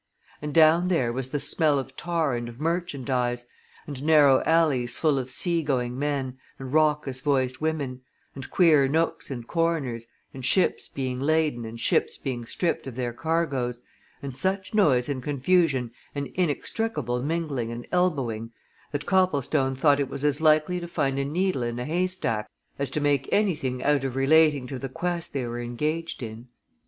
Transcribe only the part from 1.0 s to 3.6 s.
was the smell of tar and of merchandise,